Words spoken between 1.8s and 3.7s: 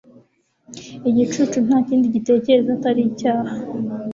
kindi gitekereza atari icyaha